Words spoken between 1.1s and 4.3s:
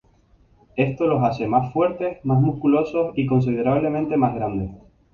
hace más fuertes, más musculosos y considerablemente